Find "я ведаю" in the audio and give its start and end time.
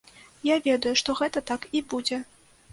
0.49-0.95